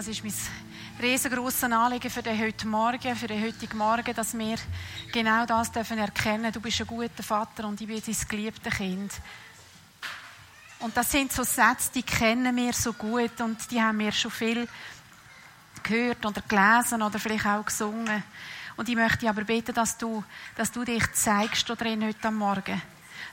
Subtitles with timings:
[0.00, 0.32] Das ist mein
[1.02, 4.56] riesengroßes Anliegen für den heutigen Morgen, für den heutigen Morgen, dass wir
[5.12, 6.50] genau das dürfen erkennen.
[6.50, 9.12] Du bist ein guter Vater und ich bin dein geliebtes Kind.
[10.78, 14.30] Und das sind so Sätze, die kennen wir so gut und die haben wir schon
[14.30, 14.66] viel
[15.82, 18.22] gehört oder gelesen oder vielleicht auch gesungen.
[18.78, 20.24] Und ich möchte aber beten, dass du,
[20.56, 22.80] dass du dich zeigst drin heute am Morgen.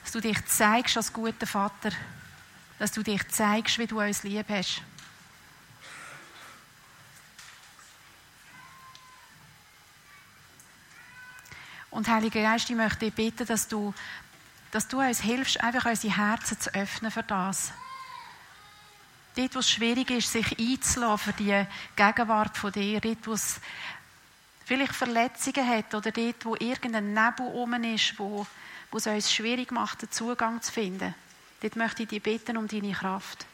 [0.03, 1.91] Dass du dich zeigst als guter Vater.
[2.77, 4.81] Dass du dich zeigst, wie du uns lieb hast.
[11.97, 13.91] Und Heiliger Geist, ich möchte dich bitten, dass du,
[14.69, 17.71] dass du uns hilfst, einfach unsere Herzen zu öffnen für das.
[19.35, 23.59] Dort, wo es schwierig ist, sich einzulassen für die Gegenwart von dir, dort, wo es
[24.63, 28.45] vielleicht Verletzungen hat oder dort, wo irgendein Nebel oben ist, wo,
[28.91, 31.15] wo es uns schwierig macht, den Zugang zu finden.
[31.61, 33.47] Dort möchte ich dich bitten um deine Kraft.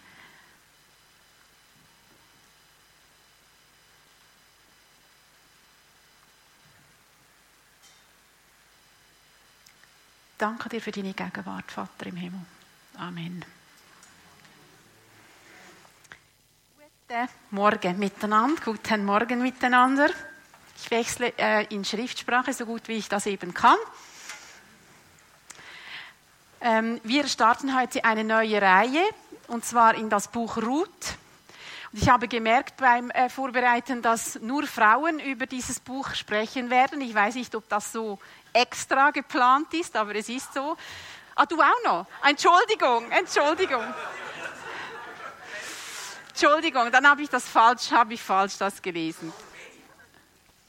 [10.44, 12.42] Danke dir für deine Gegenwart, Vater im Himmel.
[12.98, 13.46] Amen.
[17.08, 20.10] Guten Morgen miteinander, guten Morgen miteinander.
[20.76, 23.78] Ich wechsle äh, in Schriftsprache so gut wie ich das eben kann.
[26.60, 29.06] Ähm, wir starten heute eine neue Reihe
[29.48, 31.16] und zwar in das Buch Ruth.
[31.94, 37.00] Und ich habe gemerkt beim äh, Vorbereiten, dass nur Frauen über dieses Buch sprechen werden.
[37.00, 38.20] Ich weiß nicht, ob das so
[38.54, 40.78] extra geplant ist, aber es ist so.
[41.36, 42.06] Ah, du auch noch?
[42.24, 43.84] Entschuldigung, Entschuldigung.
[46.30, 49.34] Entschuldigung, dann habe ich das falsch, habe ich falsch das gelesen.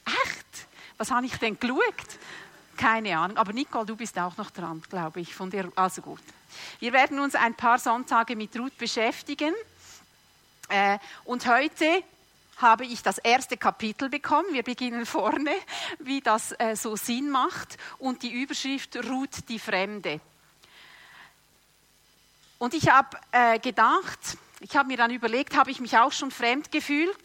[0.05, 0.67] Echt?
[0.97, 1.79] Was habe ich denn geschaut?
[2.77, 3.37] Keine Ahnung.
[3.37, 5.33] Aber Nicole, du bist auch noch dran, glaube ich.
[5.33, 5.71] Von dir.
[5.75, 6.21] Also gut.
[6.79, 9.53] Wir werden uns ein paar Sonntage mit Ruth beschäftigen.
[10.69, 12.03] Äh, und heute
[12.57, 14.47] habe ich das erste Kapitel bekommen.
[14.51, 15.51] Wir beginnen vorne,
[15.99, 17.77] wie das äh, so Sinn macht.
[17.97, 20.21] Und die Überschrift Ruth die Fremde.
[22.57, 26.31] Und ich habe äh, gedacht, ich habe mir dann überlegt, habe ich mich auch schon
[26.31, 27.15] fremd gefühlt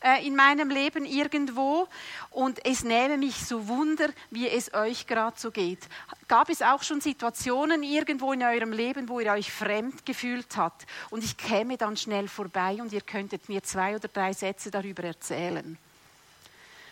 [0.00, 1.86] äh, in meinem Leben irgendwo?
[2.30, 5.78] Und es nehme mich so Wunder, wie es euch gerade so geht.
[6.26, 10.84] Gab es auch schon Situationen irgendwo in eurem Leben, wo ihr euch fremd gefühlt habt?
[11.10, 15.04] Und ich käme dann schnell vorbei und ihr könntet mir zwei oder drei Sätze darüber
[15.04, 15.78] erzählen.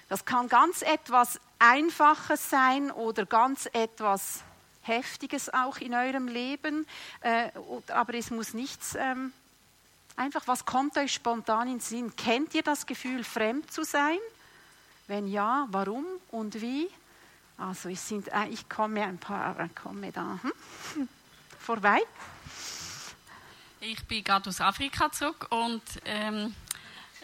[0.09, 4.45] Das kann ganz etwas Einfaches sein oder ganz etwas
[4.83, 6.87] Heftiges auch in eurem Leben,
[7.21, 7.51] äh,
[7.89, 9.33] aber es muss nichts ähm,
[10.19, 12.17] Einfach, was kommt euch spontan in den Sinn?
[12.17, 14.19] Kennt ihr das Gefühl, fremd zu sein?
[15.07, 16.89] Wenn ja, warum und wie?
[17.57, 21.09] Also ich, sind, äh, ich komme ein paar, äh, komme da hm?
[21.61, 22.01] vorbei.
[23.79, 26.53] Ich bin gerade aus Afrika zurück und ähm,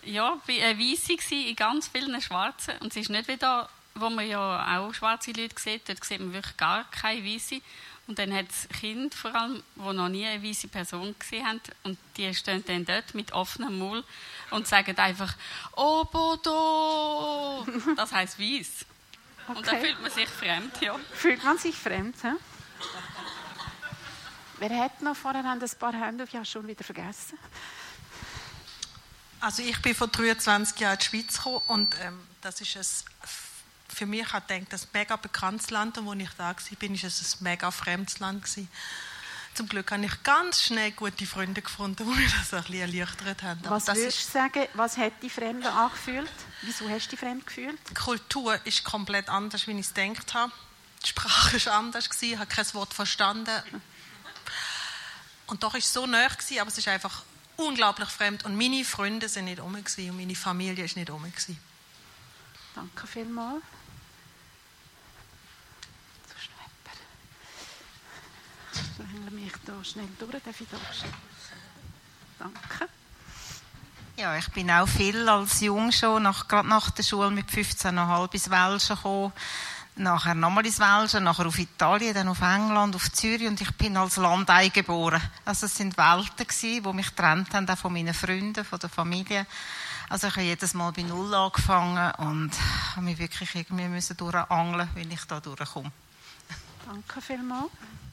[0.04, 2.74] ja, war eine Weisse in ganz vielen Schwarzen.
[2.78, 6.20] Und es ist nicht wie da, wo man ja auch schwarze Leute sieht, dort sieht
[6.20, 7.60] man wirklich gar keine Weisse.
[8.06, 11.60] Und dann hat es Kinder vor allem, die noch nie eine weiße Person gesehen haben.
[11.84, 14.04] Und die stehen dann dort mit offenem Maul
[14.50, 15.34] und sagen einfach
[15.72, 17.66] Obodo!
[17.96, 18.84] Das heisst weiß.
[19.46, 19.58] Okay.
[19.58, 20.98] Und dann fühlt man sich fremd, ja.
[21.12, 22.36] Fühlt man sich fremd, ja?
[24.58, 26.30] Wer hat noch vorher ein paar Hände auf?
[26.30, 27.38] Ja, schon wieder vergessen.
[29.40, 32.86] Also ich bin vor 23 Jahren in die Schweiz gekommen und ähm, das ist ein
[33.94, 37.04] für mich hat gedacht, das mega bekanntes Land und wo ich da war, bin ich
[37.04, 38.68] es ein mega fremdes Land gewesen.
[39.54, 43.42] Zum Glück habe ich ganz schnell gute Freunde gefunden, die mir das ein bisschen erleichtert
[43.42, 43.60] haben.
[43.64, 46.30] Was das würdest du sagen, was hat die Fremde angefühlt?
[46.62, 47.78] Wieso hast du die Fremde gefühlt?
[47.88, 50.52] Die Kultur ist komplett anders, wie ich es gedacht habe.
[51.04, 53.62] Die Sprache war anders, ich habe kein Wort verstanden.
[55.46, 57.22] Und doch war es so nah, aber es ist einfach
[57.56, 58.44] unglaublich fremd.
[58.44, 61.24] Und meine Freunde sind nicht um und meine Familie ist nicht um.
[62.74, 63.62] Danke vielmals.
[69.14, 70.42] Schlängle mich da schnell durch.
[70.42, 70.76] Darf ich da
[72.38, 72.88] Danke.
[74.16, 78.32] Ja, ich bin auch viel als Jung schon, nach, gerade nach der Schule mit 15,5
[78.32, 79.32] ins Welschen gekommen.
[79.96, 83.96] Nachher nochmal ins Welschen, nachher auf Italien, dann auf England, auf Zürich und ich bin
[83.96, 85.22] als Landei geboren.
[85.44, 88.90] Also es sind Welten gewesen, die mich getrennt haben, auch von meinen Freunden, von der
[88.90, 89.46] Familie.
[90.08, 92.50] Also ich habe jedes Mal bei Null angefangen und
[92.96, 95.92] habe mich wirklich irgendwie müssen durchangeln, wenn ich da durchkomme.
[96.86, 97.70] Danke vielmals.
[97.70, 98.04] Ich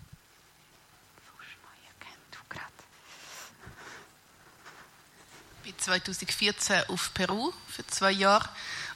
[5.71, 8.49] bin 2014 auf Peru für zwei Jahre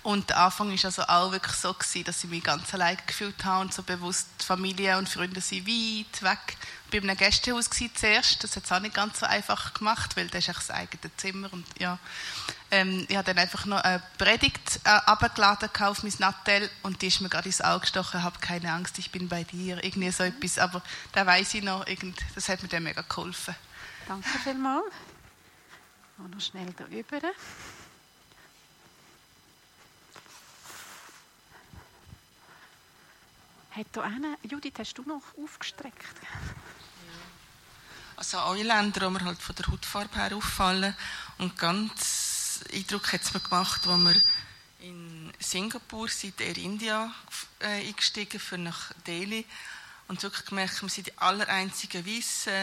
[0.04, 3.44] Und der Anfang war also auch wirklich so, gewesen, dass ich mich ganz allein gefühlt
[3.44, 6.58] habe und so bewusst Familie und Freunde sind weit weg.
[6.88, 10.16] Ich war bei einem Gästehaus zuerst, das hat es auch nicht ganz so einfach gemacht,
[10.16, 11.98] weil das ist das eigene Zimmer und ja.
[12.72, 17.08] Ähm, ich habe dann einfach noch eine Predigt äh, abgeladen auf mein Nattel und die
[17.08, 20.24] ist mir gerade ins Auge gestochen, habe keine Angst, ich bin bei dir, irgendwie so
[20.24, 20.82] etwas, aber
[21.14, 21.86] da weiß ich noch,
[22.36, 23.56] das hat mir dann mega geholfen.
[24.08, 24.86] Danke vielmals.
[26.18, 27.22] Und noch schnell da über.
[33.72, 36.16] Hat da einer, Judith, hast du noch aufgestreckt?
[38.16, 40.96] Also alle Länder, die mir halt von der Hautfarbe her auffallen.
[41.38, 44.22] Und ganz Eindruck hat es mir gemacht, als wir
[44.80, 47.14] in Singapur sind, Air India
[47.60, 49.46] äh, eingestiegen für nach Delhi
[50.08, 52.54] und wirklich gemerkt, wir sind die allereinzigen Weißen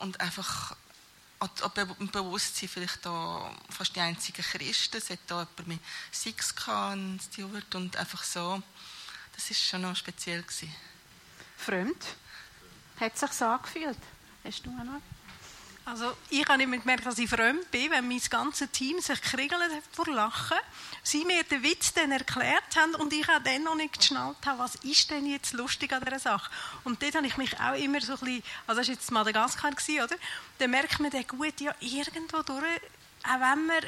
[0.00, 0.76] und einfach
[1.98, 4.96] im Bewusstsein vielleicht da fast die einzigen Christen.
[4.96, 8.62] Es hat da jemand mit Six gehabt, Stewart und einfach so
[9.34, 10.42] das war schon noch speziell.
[10.42, 10.74] Gewesen.
[11.56, 12.04] Fremd?
[13.00, 13.98] Hat es sich so angefühlt?
[14.44, 15.00] Hast du noch?
[15.86, 19.60] Also ich habe immer gemerkt, dass ich fremd bin, wenn mein ganzes Team sich kriegelt
[19.60, 20.56] hat vor Lachen.
[21.02, 24.60] Sie mir den Witz dann erklärt haben und ich auch dann noch nicht geschnallt habe,
[24.60, 26.50] was ist denn jetzt lustig an dieser Sache.
[26.84, 29.72] Und dort habe ich mich auch immer so ein bisschen, also das war jetzt Madagaskar,
[29.72, 30.16] oder?
[30.58, 32.80] Dann merkt man dann gut, ja, irgendwo durch,
[33.24, 33.84] auch wenn man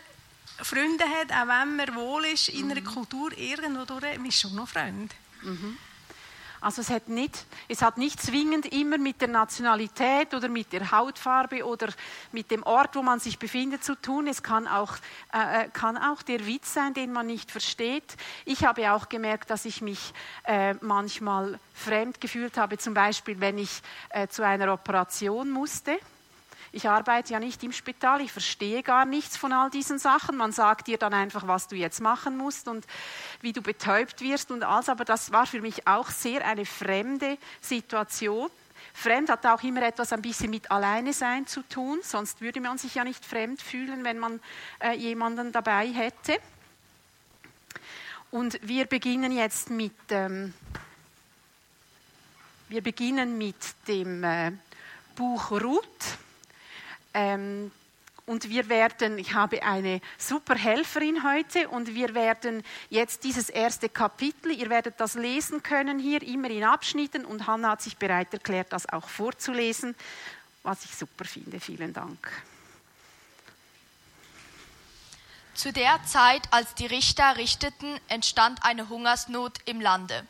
[0.60, 2.86] Freunde hat, auch wenn man wohl ist in einer mhm.
[2.86, 5.14] Kultur, irgendwo durch, man ist schon noch Freund.
[5.42, 5.78] Mhm.
[6.60, 10.90] Also es hat, nicht, es hat nicht zwingend immer mit der Nationalität oder mit der
[10.90, 11.88] Hautfarbe oder
[12.32, 14.26] mit dem Ort, wo man sich befindet, zu tun.
[14.26, 14.96] Es kann auch,
[15.32, 18.16] äh, äh, kann auch der Witz sein, den man nicht versteht.
[18.44, 20.12] Ich habe auch gemerkt, dass ich mich
[20.44, 25.98] äh, manchmal fremd gefühlt habe, zum Beispiel wenn ich äh, zu einer Operation musste
[26.72, 30.36] ich arbeite ja nicht im Spital, ich verstehe gar nichts von all diesen Sachen.
[30.36, 32.86] Man sagt dir dann einfach, was du jetzt machen musst und
[33.40, 34.88] wie du betäubt wirst und alles.
[34.88, 38.50] Aber das war für mich auch sehr eine fremde Situation.
[38.92, 42.78] Fremd hat auch immer etwas ein bisschen mit Alleine sein zu tun, sonst würde man
[42.78, 44.40] sich ja nicht fremd fühlen, wenn man
[44.80, 46.38] äh, jemanden dabei hätte.
[48.30, 50.54] Und wir beginnen jetzt mit, ähm,
[52.68, 54.52] wir beginnen mit dem äh,
[55.14, 56.18] Buch Ruth.
[57.16, 57.70] Ähm,
[58.26, 63.88] und wir werden, ich habe eine super Helferin heute und wir werden jetzt dieses erste
[63.88, 68.34] Kapitel, ihr werdet das lesen können hier immer in Abschnitten und Hannah hat sich bereit
[68.34, 69.94] erklärt, das auch vorzulesen,
[70.62, 71.58] was ich super finde.
[71.58, 72.30] Vielen Dank.
[75.54, 80.26] Zu der Zeit, als die Richter richteten, entstand eine Hungersnot im Lande.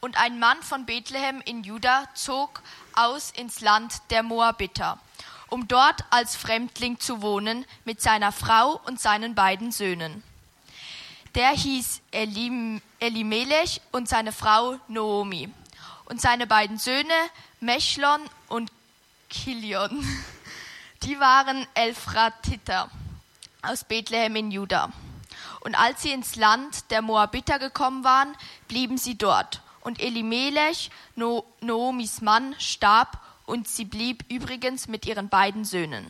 [0.00, 2.62] Und ein Mann von Bethlehem in Juda zog
[2.94, 5.00] aus ins Land der Moabiter
[5.50, 10.22] um dort als Fremdling zu wohnen mit seiner Frau und seinen beiden Söhnen.
[11.34, 15.48] Der hieß Elim, Elimelech und seine Frau Noomi
[16.06, 17.14] und seine beiden Söhne
[17.60, 18.72] Mechlon und
[19.28, 20.04] Kilion.
[21.02, 22.90] Die waren Elfratiter
[23.62, 24.90] aus Bethlehem in Juda.
[25.60, 28.34] Und als sie ins Land der Moabiter gekommen waren,
[28.66, 29.62] blieben sie dort.
[29.82, 33.18] Und Elimelech, no Noomis Mann, starb
[33.50, 36.06] und sie blieb übrigens mit ihren beiden Söhnen.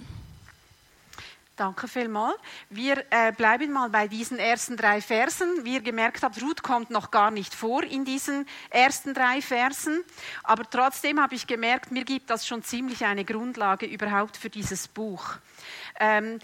[1.56, 2.36] Danke vielmals.
[2.70, 5.64] Wir äh, bleiben mal bei diesen ersten drei Versen.
[5.64, 10.02] Wie ihr gemerkt habt, Ruth kommt noch gar nicht vor in diesen ersten drei Versen.
[10.42, 14.88] Aber trotzdem habe ich gemerkt, mir gibt das schon ziemlich eine Grundlage überhaupt für dieses
[14.88, 15.36] Buch.
[15.98, 16.38] Ähm,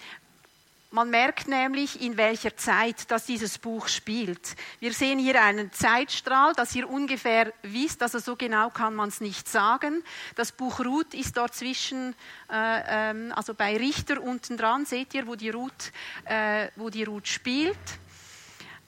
[0.97, 4.57] man merkt nämlich, in welcher Zeit das dieses Buch spielt.
[4.81, 9.21] Wir sehen hier einen Zeitstrahl, dass ihr ungefähr wisst, also so genau kann man es
[9.21, 10.03] nicht sagen.
[10.37, 12.15] Das Buch Ruth ist dort zwischen,
[12.51, 15.93] äh, ähm, also bei Richter unten dran, seht ihr, wo die Ruth,
[16.25, 17.77] äh, wo die Ruth spielt.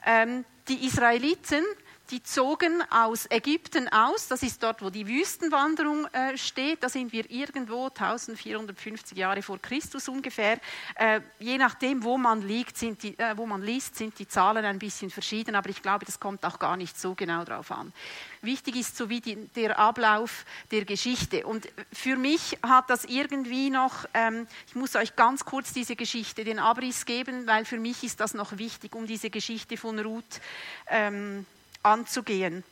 [0.07, 1.62] Ähm, die Israeliten
[2.11, 7.12] die zogen aus Ägypten aus, das ist dort, wo die Wüstenwanderung äh, steht, da sind
[7.12, 10.59] wir irgendwo 1450 Jahre vor Christus ungefähr.
[10.95, 14.79] Äh, je nachdem, wo man, liegt, die, äh, wo man liest, sind die Zahlen ein
[14.79, 17.93] bisschen verschieden, aber ich glaube, das kommt auch gar nicht so genau drauf an.
[18.41, 21.47] Wichtig ist so wie die, der Ablauf der Geschichte.
[21.47, 26.45] Und für mich hat das irgendwie noch, ähm, ich muss euch ganz kurz diese Geschichte,
[26.45, 30.41] den Abriss geben, weil für mich ist das noch wichtig, um diese Geschichte von Ruth
[30.88, 31.45] ähm,
[31.88, 32.64] anzugehen.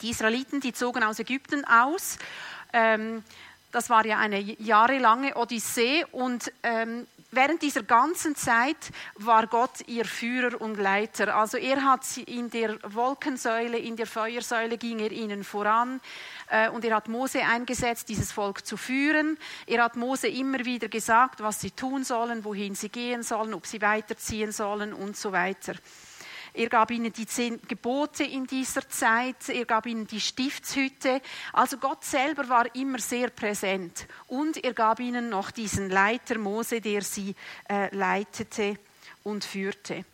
[0.00, 2.18] Die Israeliten, die zogen aus Ägypten aus.
[2.72, 3.22] Ähm,
[3.72, 8.76] das war ja eine jahrelange Odyssee und ähm, während dieser ganzen Zeit
[9.14, 11.34] war Gott ihr Führer und Leiter.
[11.34, 16.00] Also er hat in der Wolkensäule, in der Feuersäule ging er ihnen voran
[16.50, 19.38] äh, und er hat Mose eingesetzt, dieses Volk zu führen.
[19.66, 23.66] Er hat Mose immer wieder gesagt, was sie tun sollen, wohin sie gehen sollen, ob
[23.66, 25.74] sie weiterziehen sollen und so weiter.
[26.54, 29.48] Er gab ihnen die zehn Gebote in dieser Zeit.
[29.48, 31.22] Er gab ihnen die Stiftshütte.
[31.52, 34.06] Also Gott selber war immer sehr präsent.
[34.26, 37.34] Und er gab ihnen noch diesen Leiter Mose, der sie
[37.70, 38.76] äh, leitete
[39.22, 40.04] und führte.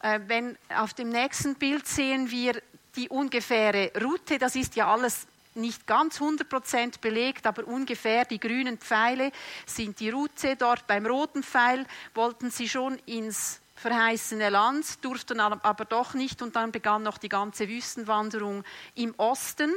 [0.00, 2.60] Äh, wenn auf dem nächsten Bild sehen wir
[2.96, 4.38] die ungefähre Route.
[4.38, 9.32] Das ist ja alles nicht ganz 100% belegt, aber ungefähr die grünen Pfeile
[9.64, 10.56] sind die Route.
[10.56, 16.56] Dort beim roten Pfeil wollten sie schon ins verheißene Land, durften aber doch nicht und
[16.56, 19.70] dann begann noch die ganze Wüstenwanderung im Osten.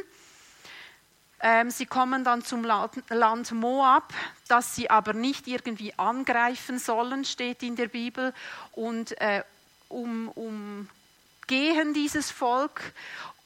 [1.42, 4.14] Ähm, sie kommen dann zum Land Moab,
[4.48, 8.34] das sie aber nicht irgendwie angreifen sollen, steht in der Bibel,
[8.72, 9.44] und äh,
[9.90, 12.94] um, umgehen dieses Volk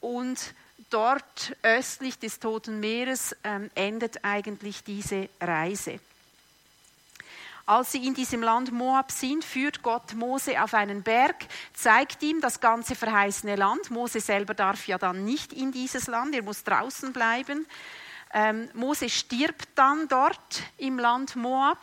[0.01, 0.53] und
[0.89, 5.99] dort östlich des Toten Meeres ähm, endet eigentlich diese Reise.
[7.69, 11.35] Als sie in diesem Land Moab sind, führt Gott Mose auf einen Berg,
[11.71, 13.91] zeigt ihm das ganze verheißene Land.
[13.91, 17.67] Mose selber darf ja dann nicht in dieses Land, er muss draußen bleiben.
[18.33, 21.77] Ähm, Mose stirbt dann dort im Land Moab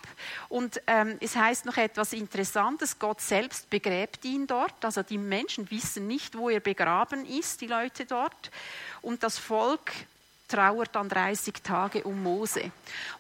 [0.49, 5.71] und ähm, es heißt noch etwas Interessantes, Gott selbst begräbt ihn dort, also die Menschen
[5.71, 8.51] wissen nicht, wo er begraben ist, die Leute dort
[9.03, 9.93] und das Volk
[10.49, 12.71] trauert dann 30 Tage um Mose.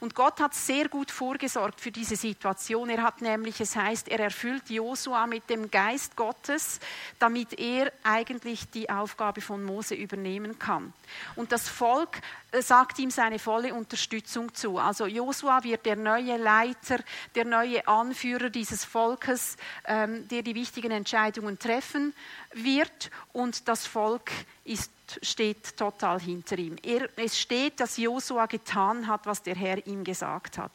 [0.00, 2.88] Und Gott hat sehr gut vorgesorgt für diese Situation.
[2.88, 6.80] Er hat nämlich, es heißt, er erfüllt Josua mit dem Geist Gottes,
[7.18, 10.92] damit er eigentlich die Aufgabe von Mose übernehmen kann.
[11.34, 12.20] Und das Volk
[12.52, 14.78] äh, sagt ihm seine volle Unterstützung zu.
[14.78, 16.98] Also Josua wird der neue Leiter,
[17.34, 22.14] der neue Anführer dieses Volkes, ähm, der die wichtigen Entscheidungen treffen
[22.52, 24.30] wird und das Volk
[24.64, 24.90] ist
[25.22, 26.76] steht total hinter ihm.
[26.82, 30.72] Er, es steht, dass Josua getan hat, was der Herr ihm gesagt hat.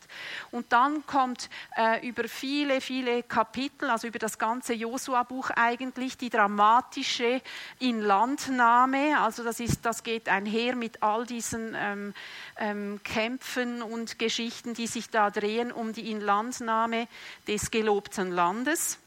[0.51, 6.29] Und dann kommt äh, über viele, viele Kapitel, also über das ganze Josua-Buch eigentlich, die
[6.29, 7.41] dramatische
[7.79, 9.19] Inlandnahme.
[9.19, 12.13] Also das, ist, das geht einher mit all diesen ähm,
[12.57, 17.07] ähm, Kämpfen und Geschichten, die sich da drehen um die Inlandnahme
[17.47, 18.99] des gelobten Landes.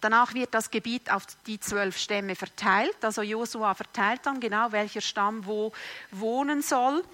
[0.00, 2.96] Danach wird das Gebiet auf die zwölf Stämme verteilt.
[3.02, 5.72] Also Josua verteilt dann genau, welcher Stamm wo
[6.10, 7.04] wohnen soll.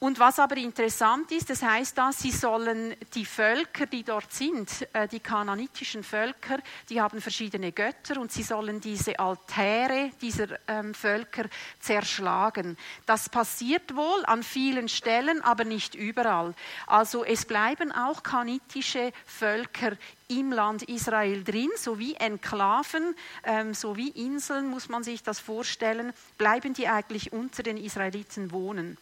[0.00, 4.86] Und was aber interessant ist, das heißt da, sie sollen die Völker, die dort sind,
[4.92, 6.58] äh, die kananitischen Völker,
[6.90, 11.44] die haben verschiedene Götter und sie sollen diese Altäre dieser ähm, Völker
[11.80, 12.76] zerschlagen.
[13.06, 16.54] Das passiert wohl an vielen Stellen, aber nicht überall.
[16.86, 19.92] Also es bleiben auch kanitische Völker
[20.28, 26.74] im Land Israel drin, sowie Enklaven, ähm, sowie Inseln, muss man sich das vorstellen, bleiben
[26.74, 28.98] die eigentlich unter den Israeliten wohnen.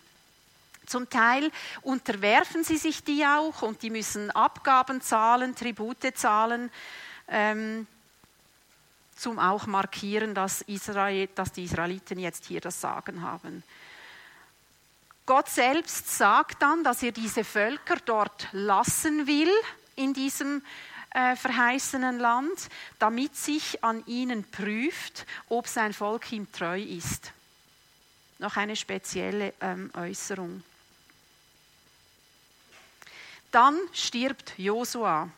[0.87, 1.51] Zum Teil
[1.83, 6.71] unterwerfen sie sich die auch und die müssen Abgaben zahlen, Tribute zahlen,
[7.29, 7.87] ähm,
[9.17, 13.63] zum auch markieren, dass, Israel, dass die Israeliten jetzt hier das Sagen haben.
[15.27, 19.51] Gott selbst sagt dann, dass er diese Völker dort lassen will,
[19.95, 20.63] in diesem
[21.11, 27.33] äh, verheißenen Land, damit sich an ihnen prüft, ob sein Volk ihm treu ist.
[28.39, 30.65] Noch eine spezielle ähm, Äußerung.
[33.53, 35.29] Dann stirbt Josua.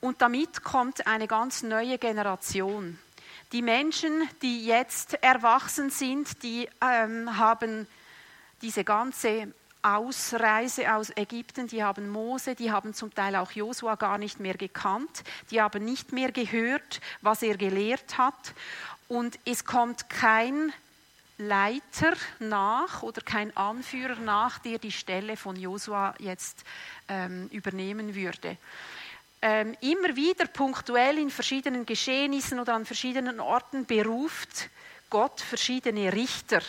[0.00, 2.98] Und damit kommt eine ganz neue Generation.
[3.52, 7.86] Die Menschen, die jetzt erwachsen sind, die ähm, haben
[8.62, 14.18] diese ganze Ausreise aus Ägypten, die haben Mose, die haben zum Teil auch Josua gar
[14.18, 18.54] nicht mehr gekannt, die haben nicht mehr gehört, was er gelehrt hat.
[19.06, 20.72] Und es kommt kein
[21.38, 26.64] Leiter nach oder kein Anführer nach, der die Stelle von Josua jetzt
[27.08, 28.56] ähm, übernehmen würde.
[29.40, 34.68] Ähm, immer wieder punktuell in verschiedenen Geschehnissen oder an verschiedenen Orten beruft
[35.10, 36.60] Gott verschiedene Richter.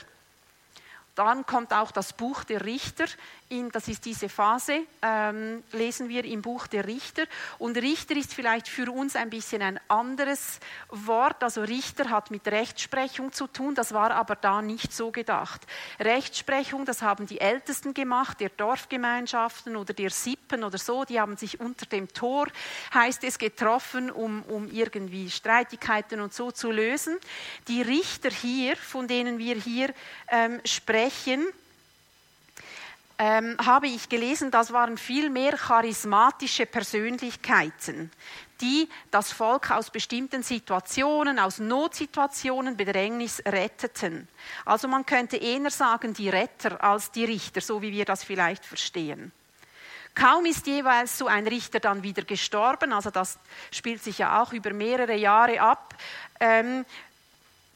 [1.15, 3.05] Dann kommt auch das Buch der Richter,
[3.49, 7.23] in, das ist diese Phase, ähm, lesen wir im Buch der Richter.
[7.57, 11.43] Und Richter ist vielleicht für uns ein bisschen ein anderes Wort.
[11.43, 15.65] Also Richter hat mit Rechtsprechung zu tun, das war aber da nicht so gedacht.
[15.99, 21.35] Rechtsprechung, das haben die Ältesten gemacht, der Dorfgemeinschaften oder der Sippen oder so, die haben
[21.35, 22.47] sich unter dem Tor,
[22.93, 27.17] heißt es, getroffen, um, um irgendwie Streitigkeiten und so zu lösen.
[27.67, 29.93] Die Richter hier, von denen wir hier
[30.29, 31.47] ähm, sprechen,
[33.19, 38.09] ähm, habe ich gelesen, das waren viel mehr charismatische Persönlichkeiten,
[38.61, 44.29] die das Volk aus bestimmten Situationen, aus Notsituationen, Bedrängnis retteten.
[44.65, 48.65] Also man könnte eher sagen, die Retter als die Richter, so wie wir das vielleicht
[48.65, 49.33] verstehen.
[50.15, 53.37] Kaum ist jeweils so ein Richter dann wieder gestorben, also das
[53.69, 55.93] spielt sich ja auch über mehrere Jahre ab,
[56.39, 56.85] ähm,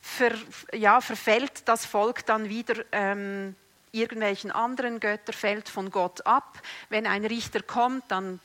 [0.01, 0.31] ver,
[0.73, 3.55] ja, verfällt das Volk dann wieder ähm,
[3.93, 6.61] irgendwelchen anderen Götter, fällt von Gott ab.
[6.89, 8.41] Wenn ein Richter kommt, dann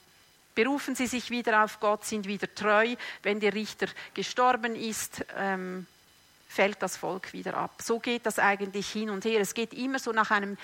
[0.54, 2.94] berufen sie sich wieder auf Gott, sind wieder treu.
[3.22, 5.86] Wenn der Richter gestorben ist, ähm,
[6.48, 7.80] fällt das Volk wieder ab.
[7.80, 9.40] So geht das eigentlich hin und her.
[9.40, 10.56] Es geht immer so nach einem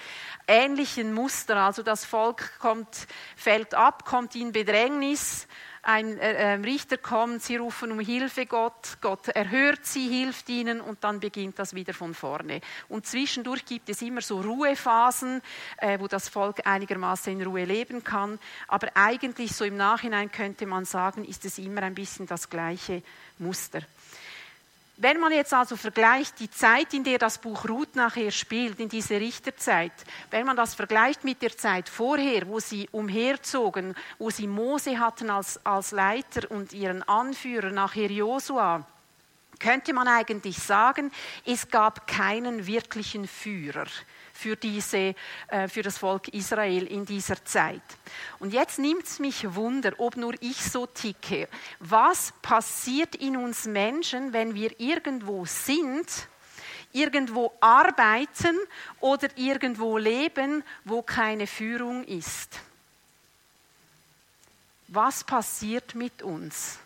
[0.49, 1.57] ähnlichen Muster.
[1.57, 5.47] Also das Volk kommt, fällt ab, kommt in Bedrängnis,
[5.85, 10.81] ein äh, ähm, Richter kommt, sie rufen um Hilfe Gott, Gott erhört sie, hilft ihnen
[10.81, 12.61] und dann beginnt das wieder von vorne.
[12.89, 15.43] Und zwischendurch gibt es immer so Ruhephasen,
[15.79, 18.39] äh, wo das Volk einigermaßen in Ruhe leben kann.
[18.69, 23.03] Aber eigentlich so im Nachhinein könnte man sagen, ist es immer ein bisschen das gleiche
[23.39, 23.83] Muster.
[24.97, 28.89] Wenn man jetzt also vergleicht die Zeit, in der das Buch Ruth nachher spielt, in
[28.89, 29.93] diese Richterzeit,
[30.31, 35.31] wenn man das vergleicht mit der Zeit vorher, wo sie umherzogen, wo sie Mose hatten
[35.31, 38.87] als, als Leiter und ihren Anführer nachher Josua,
[39.59, 41.11] könnte man eigentlich sagen,
[41.45, 43.87] es gab keinen wirklichen Führer
[44.35, 45.15] für, diese,
[45.49, 47.83] äh, für das Volk Israel in dieser Zeit.
[48.41, 51.49] Und jetzt nimmt es mich Wunder, ob nur ich so ticke.
[51.79, 56.29] Was passiert in uns Menschen, wenn wir irgendwo sind,
[56.93, 58.59] irgendwo arbeiten
[59.01, 62.59] oder irgendwo leben, wo keine Führung ist?
[64.89, 66.79] Was passiert mit uns?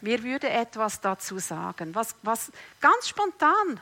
[0.00, 1.94] Wer würde etwas dazu sagen?
[1.94, 3.80] Was, was ganz spontan?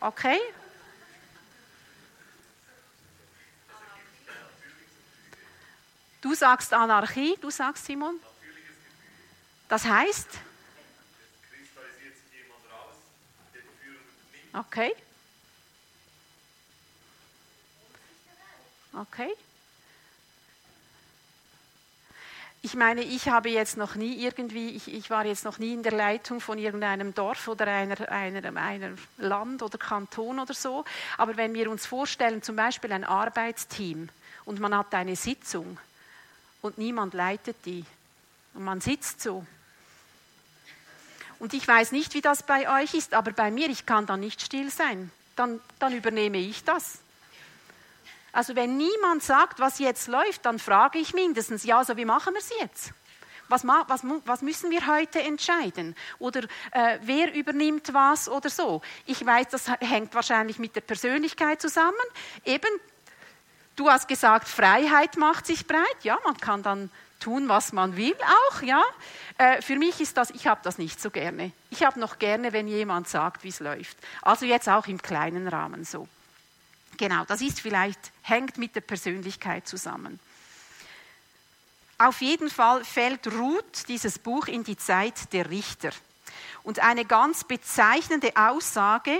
[0.00, 0.38] Okay?
[6.20, 8.20] Du sagst Anarchie, du sagst Simon.
[9.68, 10.28] Das heißt?
[14.52, 14.92] Okay.
[18.92, 19.32] Okay.
[22.60, 25.84] Ich meine, ich habe jetzt noch nie irgendwie, ich, ich, war jetzt noch nie in
[25.84, 30.84] der Leitung von irgendeinem Dorf oder einer, einer, einer Land oder Kanton oder so.
[31.16, 34.08] Aber wenn wir uns vorstellen, zum Beispiel ein Arbeitsteam
[34.44, 35.78] und man hat eine Sitzung
[36.60, 37.84] und niemand leitet die
[38.54, 39.46] und man sitzt so.
[41.38, 44.18] Und ich weiß nicht, wie das bei euch ist, aber bei mir, ich kann dann
[44.18, 45.12] nicht still sein.
[45.36, 46.98] Dann, dann übernehme ich das.
[48.32, 52.34] Also wenn niemand sagt, was jetzt läuft, dann frage ich mindestens, ja, also wie machen
[52.34, 52.92] wir es jetzt?
[53.48, 55.96] Was, was, was, müssen wir heute entscheiden?
[56.18, 58.82] Oder äh, wer übernimmt was oder so?
[59.06, 61.94] Ich weiß, das hängt wahrscheinlich mit der Persönlichkeit zusammen.
[62.44, 62.68] Eben,
[63.74, 65.96] du hast gesagt, Freiheit macht sich breit.
[66.02, 68.14] Ja, man kann dann tun, was man will,
[68.50, 68.62] auch.
[68.62, 68.82] Ja,
[69.38, 71.52] äh, für mich ist das, ich habe das nicht so gerne.
[71.70, 73.96] Ich habe noch gerne, wenn jemand sagt, wie es läuft.
[74.20, 76.06] Also jetzt auch im kleinen Rahmen so.
[76.98, 80.18] Genau, das ist vielleicht, hängt mit der Persönlichkeit zusammen.
[81.96, 85.90] Auf jeden Fall fällt Ruth dieses Buch in die Zeit der Richter.
[86.64, 89.16] Und eine ganz bezeichnende Aussage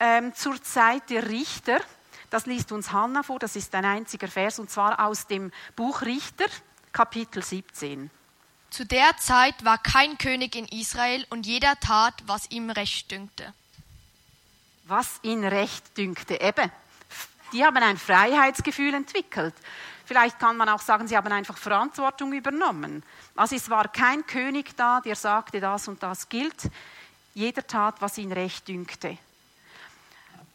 [0.00, 1.80] ähm, zur Zeit der Richter,
[2.30, 6.02] das liest uns Hannah vor, das ist ein einziger Vers, und zwar aus dem Buch
[6.02, 6.46] Richter,
[6.92, 8.10] Kapitel 17.
[8.70, 13.52] Zu der Zeit war kein König in Israel und jeder tat, was ihm recht dünkte.
[14.84, 16.70] Was ihn recht dünkte, eben
[17.52, 19.54] die haben ein Freiheitsgefühl entwickelt.
[20.04, 23.04] Vielleicht kann man auch sagen, sie haben einfach Verantwortung übernommen.
[23.36, 26.68] Also es war kein König da, der sagte, das und das gilt.
[27.34, 29.18] Jeder tat, was ihn recht dünkte.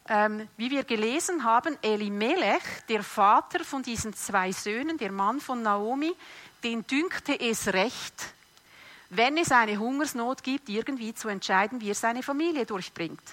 [0.07, 5.63] Ähm, wie wir gelesen haben, Elimelech, der Vater von diesen zwei Söhnen, der Mann von
[5.63, 6.13] Naomi,
[6.63, 8.33] den dünkte es recht,
[9.09, 13.23] wenn es eine Hungersnot gibt, irgendwie zu entscheiden, wie er seine Familie durchbringt.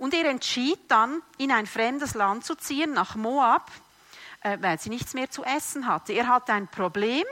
[0.00, 3.70] Und er entschied dann, in ein fremdes Land zu ziehen, nach Moab,
[4.40, 6.14] äh, weil sie nichts mehr zu essen hatte.
[6.14, 7.24] Er hatte ein Problem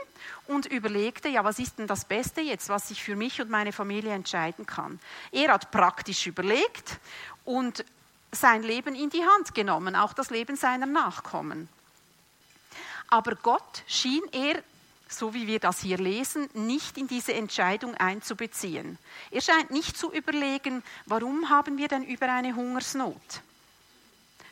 [0.45, 3.71] und überlegte, ja, was ist denn das Beste jetzt, was ich für mich und meine
[3.71, 4.99] Familie entscheiden kann.
[5.31, 6.99] Er hat praktisch überlegt
[7.43, 7.83] und
[8.31, 11.69] sein Leben in die Hand genommen, auch das Leben seiner Nachkommen.
[13.07, 14.61] Aber Gott schien er
[15.09, 18.97] so wie wir das hier lesen, nicht in diese Entscheidung einzubeziehen.
[19.31, 23.41] Er scheint nicht zu überlegen, warum haben wir denn über eine Hungersnot?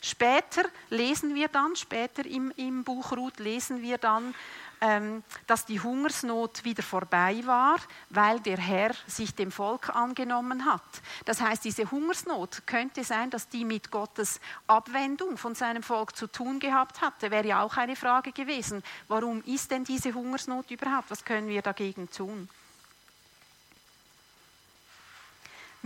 [0.02, 4.34] Später lesen wir dann, später im, im Buch Ruth lesen wir dann,
[4.80, 7.78] ähm, dass die Hungersnot wieder vorbei war,
[8.10, 10.84] weil der Herr sich dem Volk angenommen hat.
[11.26, 16.28] Das heißt, diese Hungersnot könnte sein, dass die mit Gottes Abwendung von seinem Volk zu
[16.28, 17.32] tun gehabt hatte.
[17.32, 18.84] Wäre ja auch eine Frage gewesen.
[19.08, 21.10] Warum ist denn diese Hungersnot überhaupt?
[21.10, 22.48] Was können wir dagegen tun?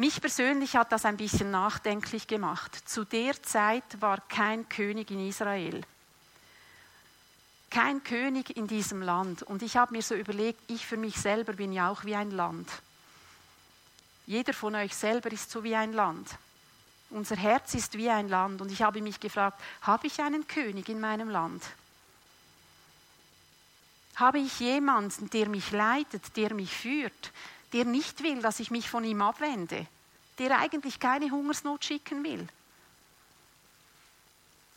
[0.01, 2.75] Mich persönlich hat das ein bisschen nachdenklich gemacht.
[2.89, 5.83] Zu der Zeit war kein König in Israel.
[7.69, 9.43] kein König in diesem Land.
[9.43, 12.31] Und ich habe mir so überlegt, ich für mich selber bin ja auch wie ein
[12.31, 12.67] Land.
[14.25, 16.29] Jeder von euch selber ist so wie ein Land.
[17.11, 18.59] Unser Herz ist wie ein Land.
[18.59, 21.63] Und ich habe mich gefragt, habe ich einen König in meinem Land?
[24.15, 27.31] Habe ich jemanden, der mich leitet, der mich führt,
[27.73, 29.88] der nicht will, dass ich mich von ihm abwende,
[30.38, 32.47] der eigentlich keine Hungersnot schicken will?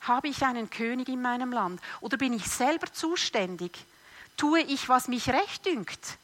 [0.02, 1.80] Habe ich einen König in meinem Land?
[2.00, 3.72] Oder bin ich selber zuständig?
[4.36, 6.18] Tue ich, was mich recht dünkt?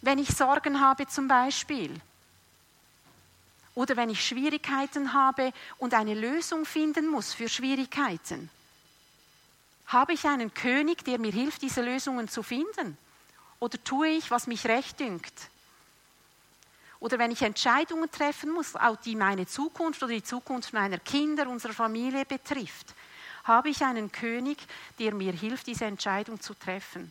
[0.00, 2.00] Wenn ich Sorgen habe zum Beispiel.
[3.74, 8.50] Oder wenn ich Schwierigkeiten habe und eine Lösung finden muss für Schwierigkeiten.
[9.86, 12.96] Habe ich einen König, der mir hilft, diese Lösungen zu finden?
[13.60, 15.50] Oder tue ich, was mich recht dünkt?
[16.98, 21.48] Oder wenn ich Entscheidungen treffen muss, auch die meine Zukunft oder die Zukunft meiner Kinder,
[21.48, 22.94] unserer Familie betrifft,
[23.44, 24.58] habe ich einen König,
[24.98, 27.10] der mir hilft, diese Entscheidung zu treffen.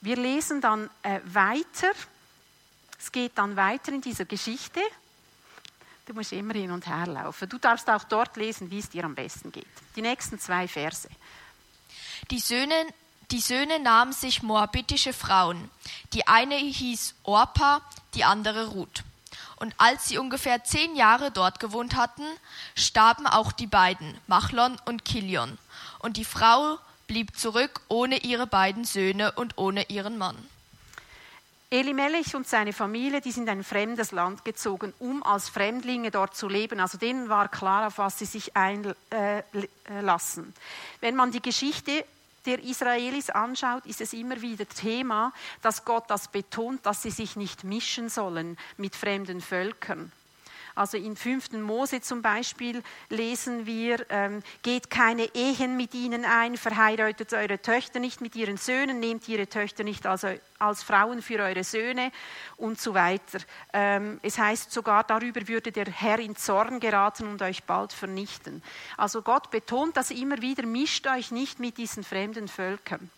[0.00, 1.92] Wir lesen dann äh, weiter.
[2.98, 4.80] Es geht dann weiter in dieser Geschichte.
[6.06, 7.48] Du musst immer hin und her laufen.
[7.48, 9.66] Du darfst auch dort lesen, wie es dir am besten geht.
[9.94, 11.08] Die nächsten zwei Verse.
[12.30, 12.86] Die Söhne
[13.32, 15.70] die Söhne nahmen sich moabitische Frauen.
[16.12, 17.80] Die eine hieß Orpa,
[18.14, 19.02] die andere Ruth.
[19.56, 22.26] Und als sie ungefähr zehn Jahre dort gewohnt hatten,
[22.74, 25.56] starben auch die beiden, Machlon und Kilion.
[26.00, 30.36] Und die Frau blieb zurück ohne ihre beiden Söhne und ohne ihren Mann.
[31.70, 36.36] Elimelech und seine Familie, die sind in ein fremdes Land gezogen, um als Fremdlinge dort
[36.36, 36.80] zu leben.
[36.80, 38.92] Also denen war klar, auf was sie sich einlassen.
[41.00, 42.04] Wenn man die Geschichte
[42.46, 47.36] der Israelis anschaut, ist es immer wieder Thema, dass Gott das betont, dass sie sich
[47.36, 50.12] nicht mischen sollen mit fremden Völkern.
[50.74, 51.52] Also in 5.
[51.52, 58.00] Mose zum Beispiel lesen wir, ähm, geht keine Ehen mit ihnen ein, verheiratet eure Töchter
[58.00, 60.26] nicht mit ihren Söhnen, nehmt ihre Töchter nicht als,
[60.58, 62.12] als Frauen für eure Söhne
[62.56, 63.38] und so weiter.
[63.72, 68.62] Ähm, es heißt sogar, darüber würde der Herr in Zorn geraten und euch bald vernichten.
[68.96, 73.10] Also Gott betont das immer wieder, mischt euch nicht mit diesen fremden Völkern.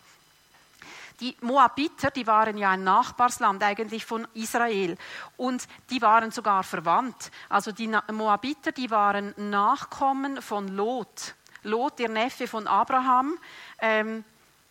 [1.19, 4.97] Die Moabiter, die waren ja ein Nachbarsland eigentlich von Israel
[5.37, 7.31] und die waren sogar verwandt.
[7.47, 11.35] Also die Moabiter, die waren Nachkommen von Lot.
[11.63, 13.37] Lot, der Neffe von Abraham.
[13.79, 14.23] Ähm,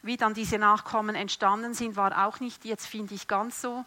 [0.03, 3.85] wie dann diese Nachkommen entstanden sind, war auch nicht, jetzt finde ich ganz so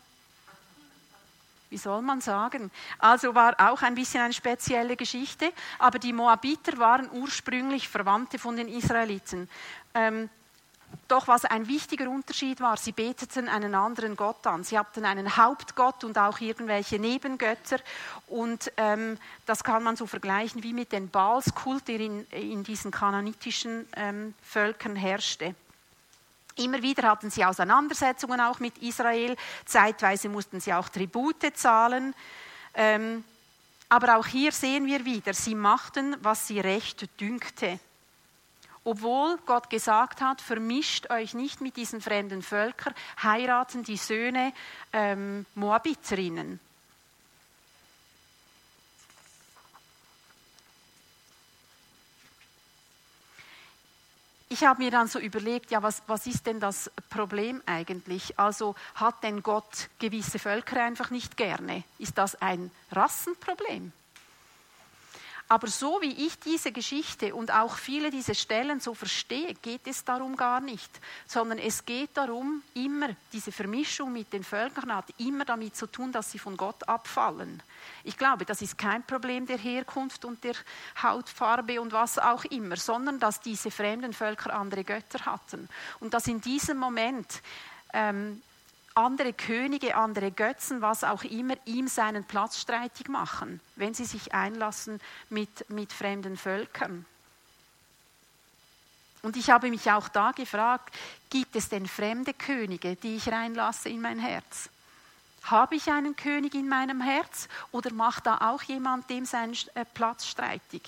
[1.70, 2.72] wie soll man sagen?
[3.00, 8.56] Also war auch ein bisschen eine spezielle Geschichte, aber die Moabiter waren ursprünglich Verwandte von
[8.56, 9.50] den Israeliten.
[9.94, 10.30] Ähm,
[11.08, 14.64] doch was ein wichtiger Unterschied war, sie beteten einen anderen Gott an.
[14.64, 17.80] Sie hatten einen Hauptgott und auch irgendwelche Nebengötter.
[18.28, 22.92] Und ähm, das kann man so vergleichen wie mit den Baalskult, der in, in diesen
[22.92, 25.56] kananitischen ähm, Völkern herrschte.
[26.58, 29.36] Immer wieder hatten sie Auseinandersetzungen auch mit Israel.
[29.66, 32.16] Zeitweise mussten sie auch Tribute zahlen.
[32.74, 33.24] Ähm,
[33.90, 37.80] aber auch hier sehen wir wieder, sie machten, was sie recht dünkte
[38.88, 44.54] obwohl Gott gesagt hat, vermischt euch nicht mit diesen fremden Völkern, heiraten die Söhne
[44.94, 46.62] ähm, Moabiterinnen.
[54.48, 58.40] Ich habe mir dann so überlegt, ja, was, was ist denn das Problem eigentlich?
[58.40, 61.84] Also hat denn Gott gewisse Völker einfach nicht gerne?
[62.00, 63.92] Ist das ein Rassenproblem?
[65.50, 70.04] Aber so wie ich diese Geschichte und auch viele dieser Stellen so verstehe, geht es
[70.04, 75.46] darum gar nicht, sondern es geht darum, immer diese Vermischung mit den Völkern hat immer
[75.46, 77.64] damit zu tun, dass sie von Gott abfallen.
[78.04, 80.56] Ich glaube, das ist kein Problem der Herkunft und der
[81.02, 85.70] Hautfarbe und was auch immer, sondern dass diese fremden Völker andere Götter hatten
[86.02, 87.42] und dass in diesem Moment
[87.94, 88.42] ähm,
[88.98, 94.34] andere Könige, andere Götzen, was auch immer, ihm seinen Platz streitig machen, wenn sie sich
[94.34, 97.06] einlassen mit, mit fremden Völkern.
[99.22, 100.96] Und ich habe mich auch da gefragt,
[101.30, 104.70] gibt es denn fremde Könige, die ich reinlasse in mein Herz?
[105.44, 109.86] Habe ich einen König in meinem Herz oder macht da auch jemand dem seinen äh,
[109.86, 110.82] Platz streitig,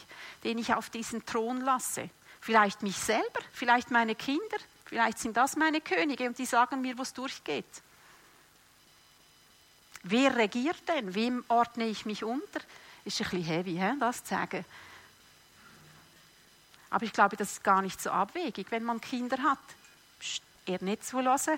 [0.44, 2.10] den ich auf diesen Thron lasse?
[2.42, 6.98] Vielleicht mich selber, vielleicht meine Kinder, vielleicht sind das meine Könige und die sagen mir,
[6.98, 7.66] wo es durchgeht.
[10.04, 11.14] Wer regiert denn?
[11.14, 12.60] Wem ordne ich mich unter?
[13.06, 14.66] Ist ein bisschen heavy, das zu sagen.
[16.90, 19.60] Aber ich glaube, das ist gar nicht so abwegig, wenn man Kinder hat.
[20.20, 21.58] Psst, eher nicht zulassen.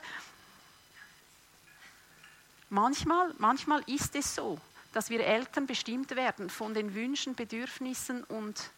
[2.69, 4.59] Manchmal, manchmal ist es so,
[4.93, 8.71] dass wir Eltern bestimmt werden von den Wünschen, Bedürfnissen und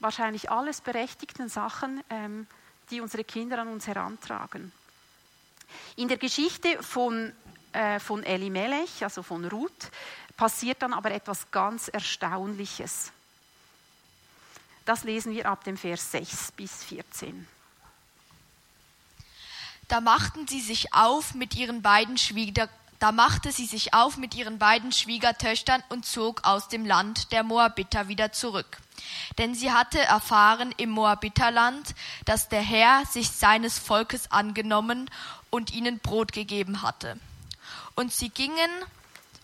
[0.00, 2.46] wahrscheinlich alles berechtigten Sachen, ähm,
[2.90, 4.72] die unsere Kinder an uns herantragen.
[5.96, 7.32] In der Geschichte von,
[8.00, 9.90] von Elimelech, also von Ruth,
[10.36, 13.12] passiert dann aber etwas ganz Erstaunliches.
[14.84, 17.46] Das lesen wir ab dem Vers 6 bis 14.
[19.88, 22.68] Da machten sie sich auf mit ihren beiden Schwieger
[23.00, 27.42] da machte sie sich auf mit ihren beiden Schwiegertöchtern und zog aus dem Land der
[27.42, 28.76] Moabiter wieder zurück.
[29.38, 31.94] Denn sie hatte erfahren im Moabiterland,
[32.26, 35.10] dass der Herr sich seines Volkes angenommen
[35.48, 37.18] und ihnen Brot gegeben hatte.
[38.00, 38.70] Und sie gingen,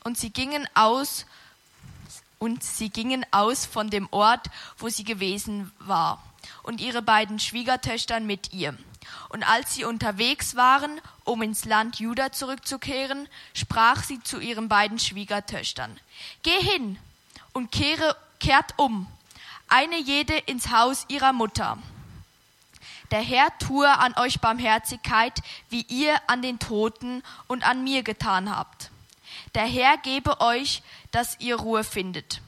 [0.02, 1.26] und sie gingen aus,
[2.38, 4.46] und sie gingen aus von dem Ort,
[4.78, 6.22] wo sie gewesen war,
[6.62, 8.74] und ihre beiden Schwiegertöchtern mit ihr.
[9.28, 14.98] Und als sie unterwegs waren, um ins Land Juda zurückzukehren, sprach sie zu ihren beiden
[14.98, 16.00] Schwiegertöchtern,
[16.42, 16.98] Geh hin
[17.52, 19.06] und kehre, kehrt um,
[19.68, 21.76] eine jede ins Haus ihrer Mutter.
[23.10, 25.40] Der Herr tue an euch Barmherzigkeit,
[25.70, 28.90] wie ihr an den Toten und an mir getan habt.
[29.54, 32.40] Der Herr gebe euch, dass ihr Ruhe findet,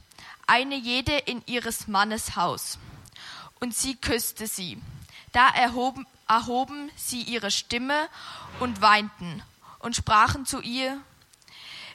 [0.47, 2.79] eine jede in ihres Mannes Haus.
[3.61, 4.81] Und sie küsste sie.
[5.33, 8.09] Da erhoben, erhoben sie ihre Stimme
[8.61, 9.42] und weinten
[9.79, 11.01] und sprachen zu ihr,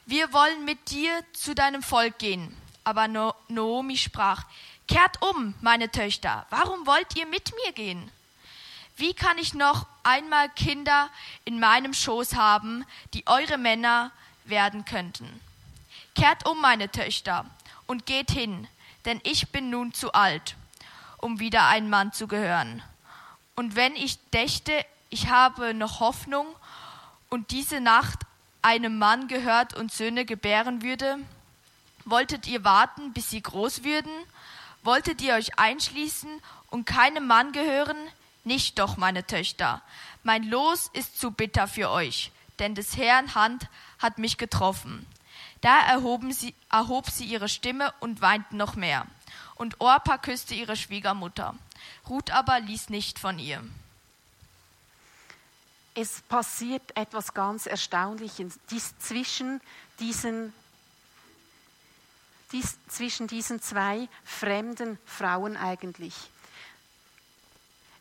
[0.06, 2.54] wir wollen mit dir zu deinem Volk gehen.
[2.84, 3.08] Aber
[3.48, 4.44] Noomi sprach,
[4.86, 8.10] kehrt um, meine Töchter, warum wollt ihr mit mir gehen?
[8.96, 11.08] Wie kann ich noch einmal Kinder
[11.44, 14.12] in meinem Schoß haben, die eure Männer
[14.44, 15.40] werden könnten?
[16.14, 17.44] Kehrt um, meine Töchter,
[17.86, 18.68] und geht hin,
[19.04, 20.54] denn ich bin nun zu alt,
[21.18, 22.82] um wieder ein Mann zu gehören.
[23.56, 24.72] Und wenn ich dächte,
[25.10, 26.46] ich habe noch Hoffnung
[27.30, 28.20] und diese Nacht
[28.62, 31.18] einem Mann gehört und Söhne gebären würde,
[32.04, 34.12] wolltet ihr warten, bis sie groß würden?
[34.82, 36.30] Wolltet ihr euch einschließen
[36.70, 37.96] und keinem Mann gehören?
[38.44, 39.82] Nicht doch, meine Töchter.
[40.22, 45.06] Mein Los ist zu bitter für euch, denn des Herrn Hand hat mich getroffen.
[45.62, 49.06] Da erhoben sie, erhob sie ihre Stimme und weinten noch mehr.
[49.54, 51.54] Und Orpa küsste ihre Schwiegermutter.
[52.08, 53.64] Ruth aber ließ nicht von ihr.
[55.94, 59.60] Es passiert etwas ganz Erstaunliches dies zwischen,
[60.00, 60.52] diesen,
[62.52, 66.14] dies zwischen diesen zwei fremden Frauen eigentlich.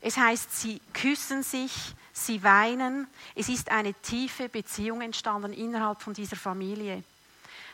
[0.05, 1.71] Es heißt, sie küssen sich,
[2.11, 3.07] sie weinen.
[3.35, 7.03] Es ist eine tiefe Beziehung entstanden innerhalb von dieser Familie.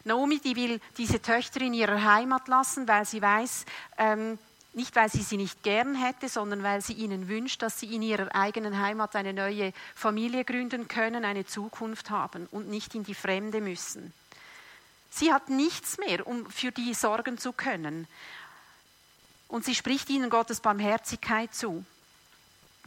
[0.03, 3.65] Naomi, die will diese Töchter in ihrer Heimat lassen, weil sie weiß,
[3.97, 4.37] ähm,
[4.73, 8.03] nicht, weil sie sie nicht gern hätte, sondern weil sie ihnen wünscht, dass sie in
[8.03, 13.15] ihrer eigenen Heimat eine neue Familie gründen können, eine Zukunft haben und nicht in die
[13.15, 14.13] Fremde müssen.
[15.09, 18.07] Sie hat nichts mehr, um für die sorgen zu können.
[19.47, 21.83] Und sie spricht ihnen Gottes Barmherzigkeit zu.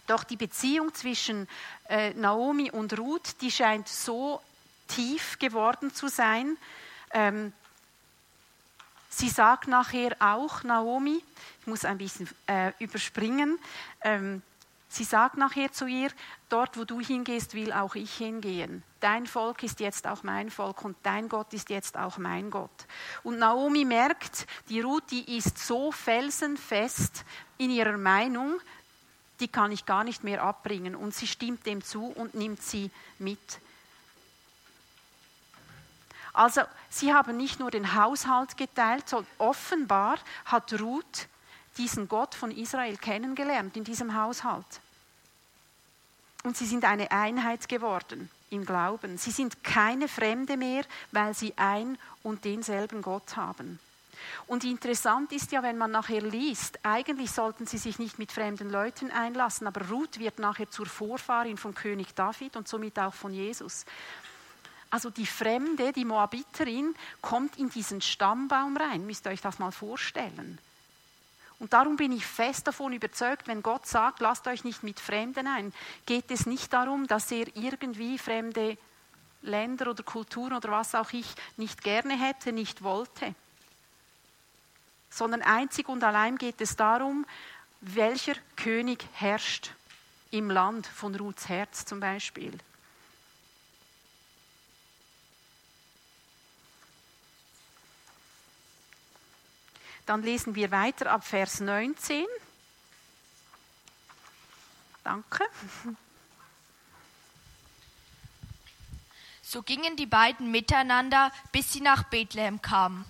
[0.07, 1.49] Doch die Beziehung zwischen
[1.89, 4.41] äh, Naomi und Ruth, die scheint so
[4.89, 6.57] tief geworden zu sein.
[7.13, 7.53] Ähm,
[9.09, 11.23] sie sagt nachher auch, Naomi,
[11.61, 13.59] ich muss ein bisschen äh, überspringen.
[14.03, 14.43] Ähm,
[14.89, 16.11] sie sagt nachher zu ihr,
[16.49, 18.83] dort wo du hingehst, will auch ich hingehen.
[19.01, 22.87] Dein Volk ist jetzt auch mein Volk und dein Gott ist jetzt auch mein Gott.
[23.23, 27.25] Und Naomi merkt, die Ruth, die ist so felsenfest
[27.59, 28.61] in ihrer Meinung,
[29.41, 30.95] die kann ich gar nicht mehr abbringen.
[30.95, 33.61] Und sie stimmt dem zu und nimmt sie mit.
[36.33, 41.29] Also sie haben nicht nur den Haushalt geteilt, sondern offenbar hat Ruth
[41.77, 44.81] diesen Gott von Israel kennengelernt in diesem Haushalt.
[46.45, 49.17] Und sie sind eine Einheit geworden im Glauben.
[49.17, 53.79] Sie sind keine Fremde mehr, weil sie ein und denselben Gott haben.
[54.47, 58.71] Und interessant ist ja, wenn man nachher liest, eigentlich sollten sie sich nicht mit fremden
[58.71, 63.33] Leuten einlassen, aber Ruth wird nachher zur Vorfahrin von König David und somit auch von
[63.33, 63.85] Jesus.
[64.91, 69.73] Also die Fremde, die Moabiterin, kommt in diesen Stammbaum rein, müsst ihr euch das mal
[69.73, 70.59] vorstellen.
[71.59, 75.47] Und darum bin ich fest davon überzeugt, wenn Gott sagt, lasst euch nicht mit Fremden
[75.47, 75.73] ein,
[76.07, 78.77] geht es nicht darum, dass er irgendwie fremde
[79.43, 83.35] Länder oder Kulturen oder was auch ich nicht gerne hätte, nicht wollte.
[85.13, 87.27] Sondern einzig und allein geht es darum,
[87.83, 89.73] welcher König herrscht
[90.31, 92.59] im Land von Ruths Herz zum Beispiel.
[100.07, 102.25] Dann lesen wir weiter ab Vers 19.
[105.05, 105.45] Danke.
[109.43, 113.05] So gingen die beiden miteinander, bis sie nach Bethlehem kamen.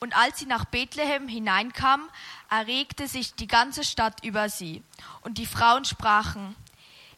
[0.00, 2.08] Und als sie nach Bethlehem hineinkam,
[2.50, 4.82] erregte sich die ganze Stadt über sie.
[5.22, 6.54] Und die Frauen sprachen,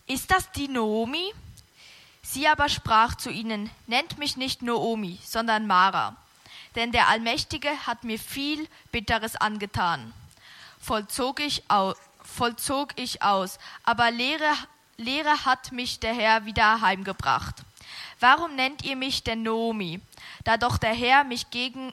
[0.06, 1.32] ist das die Noomi?
[2.22, 6.16] Sie aber sprach zu ihnen, nennt mich nicht Noomi, sondern Mara,
[6.74, 10.12] denn der Allmächtige hat mir viel Bitteres angetan.
[10.80, 14.52] Vollzog ich, au, vollzog ich aus, aber Lehre,
[14.96, 17.56] Lehre hat mich der Herr wieder heimgebracht.
[18.20, 20.00] Warum nennt ihr mich denn Noomi,
[20.44, 21.92] da doch der Herr mich gegen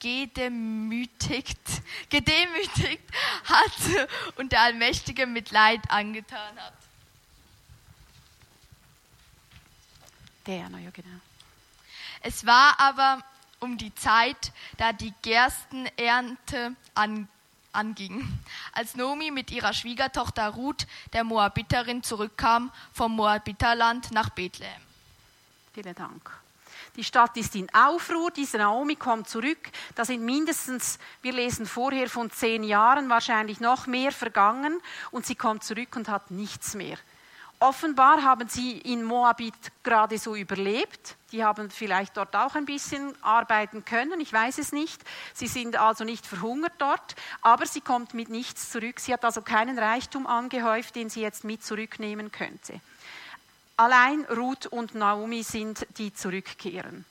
[0.00, 1.60] gedemütigt,
[2.10, 3.04] gedemütigt
[3.44, 6.74] hat und der Allmächtige mit Leid angetan hat.
[10.46, 11.20] Der, na ja, genau.
[12.22, 13.22] Es war aber
[13.60, 17.28] um die Zeit, da die Gerstenernte an,
[17.72, 18.26] anging,
[18.72, 24.82] als Nomi mit ihrer Schwiegertochter Ruth, der Moabiterin, zurückkam vom Moabiterland nach Bethlehem.
[25.72, 26.30] Vielen Dank.
[26.96, 29.70] Die Stadt ist in Aufruhr, diese Naomi kommt zurück.
[29.94, 35.34] Da sind mindestens, wir lesen vorher von zehn Jahren, wahrscheinlich noch mehr vergangen und sie
[35.36, 36.96] kommt zurück und hat nichts mehr.
[37.62, 41.16] Offenbar haben sie in Moabit gerade so überlebt.
[41.30, 44.98] Die haben vielleicht dort auch ein bisschen arbeiten können, ich weiß es nicht.
[45.34, 48.98] Sie sind also nicht verhungert dort, aber sie kommt mit nichts zurück.
[48.98, 52.80] Sie hat also keinen Reichtum angehäuft, den sie jetzt mit zurücknehmen könnte.
[53.80, 57.06] Allein Ruth und Naomi sind, die zurückkehren.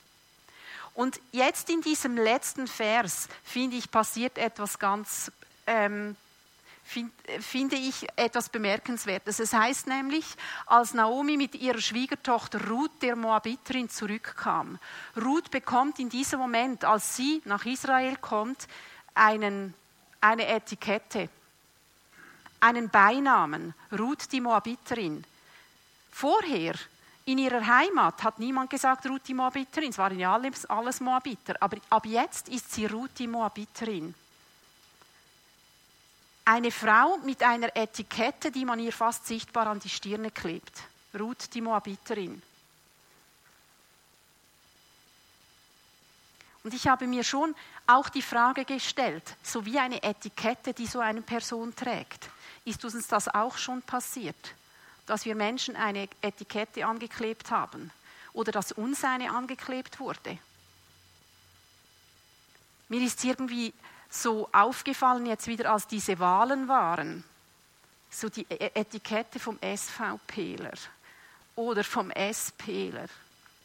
[0.94, 5.32] Und jetzt in diesem letzten Vers, finde ich, passiert etwas ganz,
[5.66, 6.14] ähm,
[6.84, 9.40] find, finde ich, etwas Bemerkenswertes.
[9.40, 10.24] Es heißt nämlich,
[10.66, 14.78] als Naomi mit ihrer Schwiegertochter Ruth, der Moabiterin, zurückkam.
[15.20, 18.68] Ruth bekommt in diesem Moment, als sie nach Israel kommt,
[19.14, 19.74] einen,
[20.20, 21.30] eine Etikette,
[22.60, 25.24] einen Beinamen, Ruth die Moabiterin.
[26.20, 26.74] Vorher
[27.24, 29.88] in ihrer Heimat hat niemand gesagt Ruth die Moabiterin.
[29.88, 31.54] Es waren ja alles, alles Moabiter.
[31.60, 34.14] Aber ab jetzt ist sie Ruth die Moabiterin.
[36.44, 40.82] Eine Frau mit einer Etikette, die man ihr fast sichtbar an die Stirne klebt.
[41.18, 42.42] Ruth die Moabiterin.
[46.62, 47.54] Und ich habe mir schon
[47.86, 52.28] auch die Frage gestellt, so wie eine Etikette, die so eine Person trägt,
[52.66, 54.59] ist uns das auch schon passiert?
[55.10, 57.90] Dass wir Menschen eine Etikette angeklebt haben
[58.32, 60.38] oder dass uns eine angeklebt wurde.
[62.88, 63.74] Mir ist irgendwie
[64.08, 67.24] so aufgefallen, jetzt wieder als diese Wahlen waren,
[68.08, 70.74] so die e-, Etikette vom SVPler
[71.56, 73.06] oder vom SPler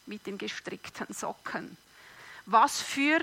[0.08, 1.78] mit den gestrickten Socken.
[2.48, 3.20] Was für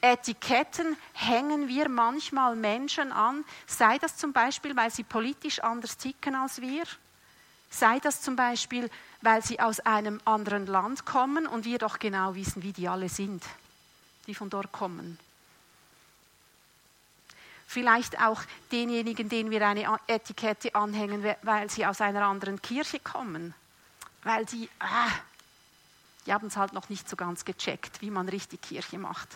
[0.00, 6.34] Etiketten hängen wir manchmal Menschen an, sei das zum Beispiel, weil sie politisch anders ticken
[6.34, 6.84] als wir,
[7.70, 8.90] Sei das zum Beispiel,
[9.22, 13.08] weil sie aus einem anderen Land kommen und wir doch genau wissen, wie die alle
[13.08, 13.42] sind,
[14.26, 15.18] die von dort kommen.
[17.66, 23.54] Vielleicht auch denjenigen, denen wir eine Etikette anhängen, weil sie aus einer anderen Kirche kommen.
[24.22, 25.10] Weil sie, ah,
[26.24, 29.28] die haben es halt noch nicht so ganz gecheckt, wie man richtig Kirche macht.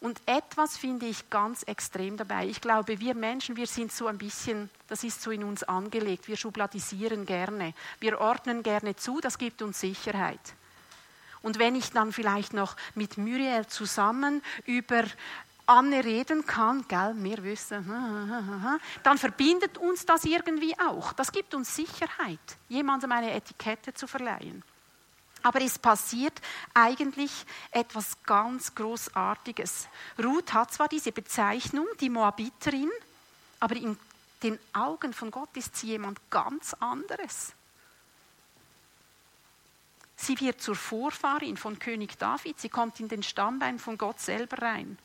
[0.00, 2.46] Und etwas finde ich ganz extrem dabei.
[2.46, 6.26] Ich glaube, wir Menschen, wir sind so ein bisschen, das ist so in uns angelegt,
[6.26, 10.40] wir schubladisieren gerne, wir ordnen gerne zu, das gibt uns Sicherheit.
[11.42, 15.04] Und wenn ich dann vielleicht noch mit Muriel zusammen über
[15.66, 17.86] Anne reden kann, gell, wir wissen,
[19.02, 21.12] dann verbindet uns das irgendwie auch.
[21.12, 24.64] Das gibt uns Sicherheit, jemandem eine Etikette zu verleihen.
[25.42, 26.40] Aber es passiert
[26.74, 27.32] eigentlich
[27.70, 29.88] etwas ganz Großartiges.
[30.22, 32.90] Ruth hat zwar diese Bezeichnung, die Moabiterin,
[33.58, 33.96] aber in
[34.42, 37.52] den Augen von Gott ist sie jemand ganz anderes.
[40.16, 44.60] Sie wird zur Vorfahrin von König David, sie kommt in den Stammbein von Gott selber
[44.60, 44.98] rein.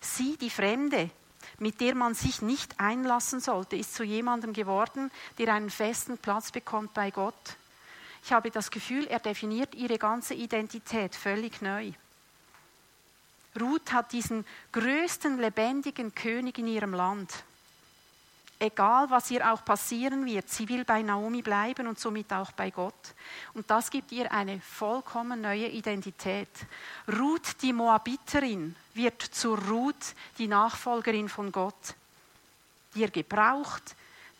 [0.00, 1.10] Sie, die Fremde,
[1.58, 6.50] mit der man sich nicht einlassen sollte, ist zu jemandem geworden, der einen festen Platz
[6.50, 7.56] bekommt bei Gott.
[8.24, 11.92] Ich habe das Gefühl, er definiert ihre ganze Identität völlig neu.
[13.60, 17.44] Ruth hat diesen größten lebendigen König in ihrem Land.
[18.58, 22.70] Egal, was ihr auch passieren wird, sie will bei Naomi bleiben und somit auch bei
[22.70, 22.94] Gott.
[23.52, 26.48] Und das gibt ihr eine vollkommen neue Identität.
[27.06, 31.94] Ruth, die Moabiterin, wird zur Ruth, die Nachfolgerin von Gott,
[32.94, 33.94] die er gebraucht,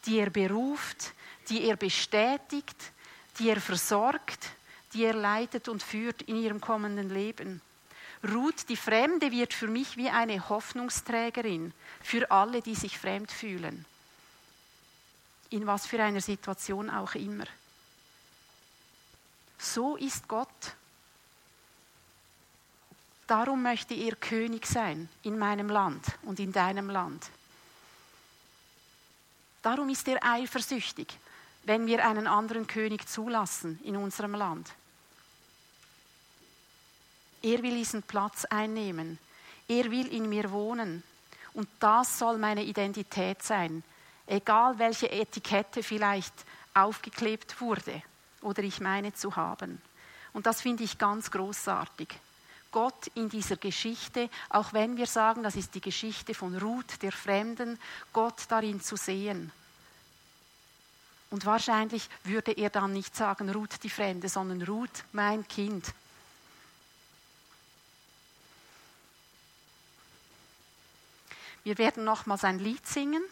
[0.07, 1.13] die er beruft,
[1.51, 2.94] die er bestätigt,
[3.39, 4.51] die er versorgt,
[4.93, 7.61] die er leitet und führt in ihrem kommenden Leben.
[8.33, 13.85] Ruth, die Fremde, wird für mich wie eine Hoffnungsträgerin für alle, die sich fremd fühlen.
[15.51, 17.45] In was für einer Situation auch immer.
[19.59, 20.49] So ist Gott.
[23.27, 27.27] Darum möchte er König sein in meinem Land und in deinem Land.
[29.63, 31.09] Darum ist er eifersüchtig,
[31.65, 34.71] wenn wir einen anderen König zulassen in unserem Land.
[37.43, 39.19] Er will diesen Platz einnehmen.
[39.69, 41.03] Er will in mir wohnen.
[41.53, 43.85] Und das soll meine Identität sein,
[44.27, 46.35] egal welche Etikette vielleicht
[46.75, 48.03] aufgeklebt wurde
[48.41, 49.81] oder ich meine zu haben.
[50.33, 52.09] Und das finde ich ganz großartig.
[52.73, 57.13] Gott in dieser Geschichte, auch wenn wir sagen, das ist die Geschichte von Ruth, der
[57.13, 57.79] Fremden,
[58.13, 59.53] Gott darin zu sehen.
[61.35, 65.93] Und wahrscheinlich würde er dann nicht sagen, Ruth die Fremde, sondern Ruth mein Kind.
[71.65, 73.25] Wir werden nochmals ein Lied singen.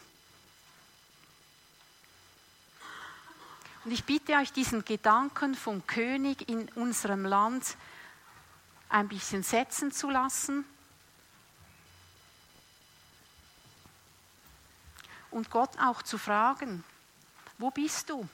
[3.84, 7.76] Und ich bitte euch, diesen Gedanken vom König in unserem Land
[8.88, 10.64] ein bisschen setzen zu lassen.
[15.30, 16.82] Und Gott auch zu fragen,
[17.58, 18.28] wo bist du?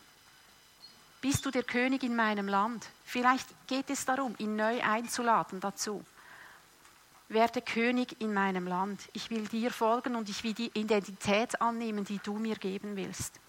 [1.20, 2.86] Bist du der König in meinem Land?
[3.04, 6.04] Vielleicht geht es darum, ihn neu einzuladen dazu.
[7.28, 9.00] Werde König in meinem Land.
[9.12, 13.40] Ich will dir folgen und ich will die Identität annehmen, die du mir geben willst.